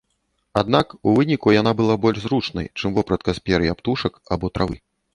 [0.61, 4.87] Аднак у выніку яна была больш зручнай, чым вопратка з пер'я птушак або травы.